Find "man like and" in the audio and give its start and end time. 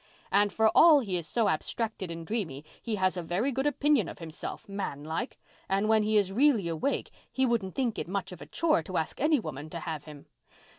4.67-5.87